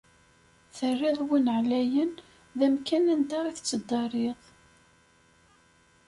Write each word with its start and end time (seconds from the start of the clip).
Terriḍ 0.77 1.19
win 1.27 1.47
εlayen 1.57 2.11
d 2.57 2.59
amkan 2.67 3.05
anda 3.13 3.39
i 3.47 3.51
tettdariḍ. 3.57 4.41